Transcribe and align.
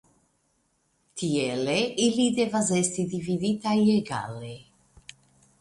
Tiele 1.21 1.75
ili 2.05 2.25
devas 2.39 2.71
esti 2.79 3.07
dividitaj 3.15 3.77
egale. 3.99 4.53